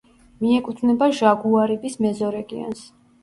[0.43, 2.83] მიეკუთვნება ჟაგუარიბის მეზორეგიონს.